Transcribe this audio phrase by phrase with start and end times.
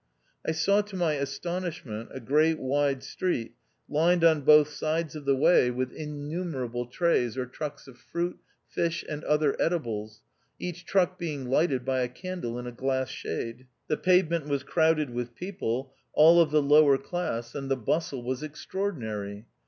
[0.43, 3.53] I saw to my astonishment, a great wide street
[3.87, 6.37] lined on both sides of the way with innu THE OUTCAST.
[6.37, 10.23] 199 merable trays or trucks of fruit, fish and other edibles,
[10.57, 13.67] each truck being lighted by a a ndle in a glass shade.
[13.89, 18.41] The pavement was crowded with people, all of the lower class, and the bustle was
[18.41, 19.45] extraordinary.